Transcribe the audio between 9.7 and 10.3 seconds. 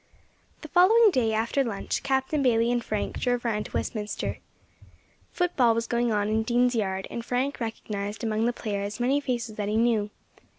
knew.